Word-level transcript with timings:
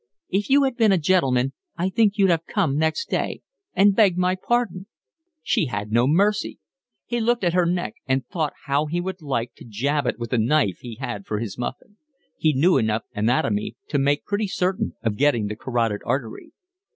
"If 0.29 0.49
you 0.49 0.63
had 0.63 0.77
been 0.77 0.91
a 0.91 0.97
gentleman 0.97 1.53
I 1.77 1.89
think 1.89 2.17
you'd 2.17 2.31
have 2.31 2.47
come 2.47 2.75
next 2.75 3.07
day 3.07 3.43
and 3.75 3.95
begged 3.95 4.17
my 4.17 4.33
pardon." 4.33 4.87
She 5.43 5.67
had 5.67 5.91
no 5.91 6.07
mercy. 6.07 6.59
He 7.05 7.19
looked 7.21 7.43
at 7.43 7.53
her 7.53 7.67
neck 7.67 7.97
and 8.07 8.25
thought 8.25 8.53
how 8.65 8.87
he 8.87 8.99
would 8.99 9.21
like 9.21 9.51
to 9.57 9.63
jab 9.63 10.07
it 10.07 10.17
with 10.17 10.31
the 10.31 10.39
knife 10.39 10.79
he 10.79 10.95
had 10.95 11.27
for 11.27 11.37
his 11.37 11.55
muffin. 11.55 11.97
He 12.35 12.51
knew 12.51 12.79
enough 12.79 13.03
anatomy 13.13 13.75
to 13.89 13.99
make 13.99 14.25
pretty 14.25 14.47
certain 14.47 14.95
of 15.03 15.17
getting 15.17 15.45
the 15.45 15.55
carotid 15.55 16.01
artery. 16.03 16.51